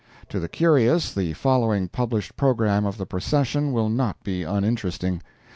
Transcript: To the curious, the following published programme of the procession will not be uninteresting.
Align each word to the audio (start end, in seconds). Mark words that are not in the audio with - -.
To 0.29 0.39
the 0.39 0.49
curious, 0.49 1.13
the 1.13 1.33
following 1.33 1.87
published 1.87 2.35
programme 2.35 2.87
of 2.87 2.97
the 2.97 3.05
procession 3.05 3.71
will 3.71 3.87
not 3.89 4.23
be 4.23 4.41
uninteresting. 4.41 5.21